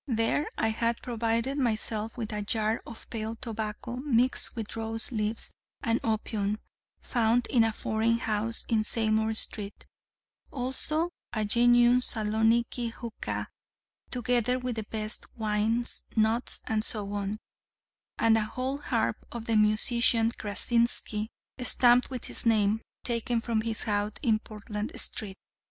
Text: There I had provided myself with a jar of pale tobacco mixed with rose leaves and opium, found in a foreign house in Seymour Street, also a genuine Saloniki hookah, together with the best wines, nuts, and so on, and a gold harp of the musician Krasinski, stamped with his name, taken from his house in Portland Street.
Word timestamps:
There 0.07 0.47
I 0.57 0.69
had 0.69 1.03
provided 1.03 1.59
myself 1.59 2.17
with 2.17 2.33
a 2.33 2.41
jar 2.41 2.81
of 2.87 3.07
pale 3.11 3.35
tobacco 3.35 3.97
mixed 3.97 4.55
with 4.55 4.75
rose 4.75 5.11
leaves 5.11 5.51
and 5.83 5.99
opium, 6.03 6.57
found 7.01 7.45
in 7.51 7.63
a 7.63 7.71
foreign 7.71 8.17
house 8.17 8.65
in 8.67 8.83
Seymour 8.83 9.35
Street, 9.35 9.85
also 10.49 11.11
a 11.33 11.45
genuine 11.45 12.01
Saloniki 12.01 12.87
hookah, 12.91 13.49
together 14.09 14.57
with 14.57 14.77
the 14.77 14.85
best 14.89 15.27
wines, 15.37 16.01
nuts, 16.15 16.61
and 16.65 16.83
so 16.83 17.13
on, 17.13 17.37
and 18.17 18.39
a 18.39 18.51
gold 18.55 18.85
harp 18.85 19.23
of 19.31 19.45
the 19.45 19.55
musician 19.55 20.31
Krasinski, 20.35 21.29
stamped 21.59 22.09
with 22.09 22.25
his 22.25 22.43
name, 22.43 22.81
taken 23.03 23.39
from 23.39 23.61
his 23.61 23.83
house 23.83 24.13
in 24.23 24.39
Portland 24.39 24.99
Street. 24.99 25.37